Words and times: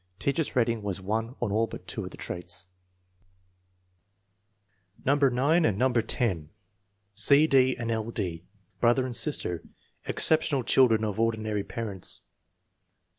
Teacher's 0.17 0.55
rating 0.55 0.81
was 0.81 0.99
1 0.99 1.35
on 1.39 1.51
all 1.51 1.67
but 1.67 1.87
two 1.87 2.03
of 2.05 2.09
the 2.09 2.17
traits. 2.17 2.65
No. 5.05 5.13
9 5.13 5.63
and 5.63 5.77
No. 5.77 5.93
10. 5.93 6.49
C. 7.13 7.45
D. 7.45 7.75
and 7.77 7.91
L. 7.91 8.09
D. 8.09 8.43
Brother 8.79 9.05
and 9.05 9.15
sister. 9.15 9.61
Exceptional 10.05 10.63
children 10.63 11.03
of 11.05 11.19
ordinary 11.19 11.63
parents. 11.63 12.21